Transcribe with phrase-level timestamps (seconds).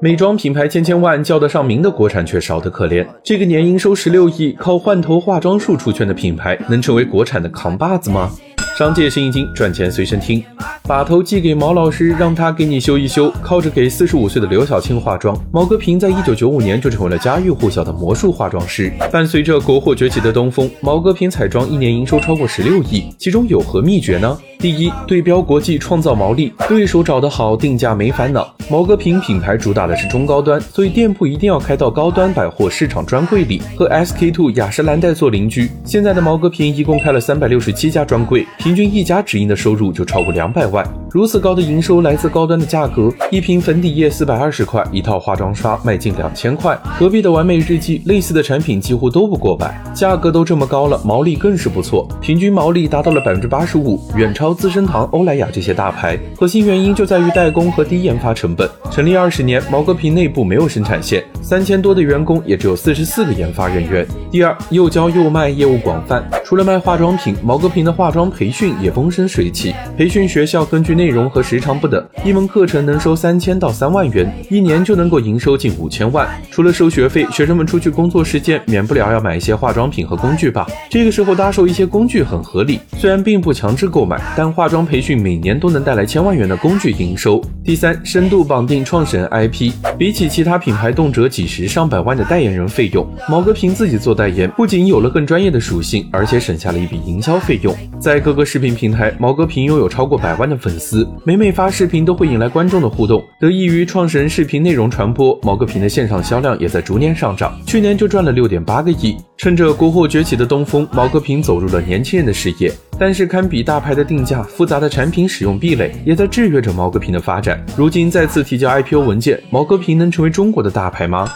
[0.00, 3.04] 美妆品牌千千万叫得上名的国产却少得可怜。
[3.20, 8.30] 这个年营收十六亿、靠换头化妆术出圈的品牌，能成为国产的扛把子吗？
[8.78, 10.40] 商界生意经，赚钱随身听。
[10.84, 13.28] 把头寄给毛老师，让他给你修一修。
[13.42, 18.92] 靠着给四十五岁的刘晓庆化妆，毛戈平在一九九五年就成为了家喻户晓的魔术化妆师。
[19.10, 24.38] 伴随着国货崛起的东风，毛戈平彩妆一年营收超过十六亿，其中有何秘诀呢？
[24.58, 28.52] 第一，对标国际，创造毛利，对手找得好，定价没烦恼。
[28.68, 35.70] 毛戈平品牌主打的是中高端，所以店铺一定要开到高端百货市场专柜里，和 SK two 雅诗兰黛做邻居。
[35.84, 40.84] 现在的毛戈平一共开了三百六十七家专柜，平均一家直营的收入就超过两百万。
[41.10, 46.76] 如此高的营收来自高端的价格，一瓶粉底液四百二十块，一套化妆刷卖近两千块。
[46.98, 56.18] 隔壁的完美日记类似的产品几乎都不过百，价格都这么高了，毛利更是不错，平均毛利达到了百分之八十五，远超资生堂、欧莱雅这些大牌。
[56.36, 58.68] 核心原因就在于代工和低研发成本。
[58.90, 64.06] 成立二十年，毛戈平内部没有生产线，三千多的员工也只有四十四个研发人员。
[64.30, 66.22] 第二，又教又卖，业务广泛。
[66.44, 69.74] 除了卖化妆品，毛戈平的化妆培训也风生水起。
[69.96, 76.28] 培训学校根据内容和时长不等，一门课程能收三千到三万元，一年就能够营收近五千万。
[76.50, 80.66] 除了收学费，学生们出去工作时间免不了要买一些化妆品和工具吧？
[80.90, 87.42] 这个时候搭售一些工具很合理，虽然并不强制购买，但化妆培训每年都能带来千万元的工具营收。
[87.64, 97.74] 第三，深度绑定创始人 IP，比起其他品牌动辄几十上百万的代言人费用，毛戈平自己做代言不仅有了更专业的属性，而且省下了一笔营销费用。
[97.98, 103.20] 在各个视频平台，毛戈平拥有超过百万的粉丝，每每发视频都会引来观众的互动。
[103.40, 109.16] 得益于创始人视频内容传播，毛戈平的线上销量也在逐年上涨，去年就赚了六点八个亿。
[109.38, 112.72] 趁着国货崛起的东风，毛戈平走入了年轻人的视野。
[112.98, 117.64] 但是堪比大牌的定价，复杂的产品使用壁垒也在制约着毛戈平的发展。
[117.76, 121.28] 如今再次提交 IPO 文件，毛戈平能成为中国的大牌吗？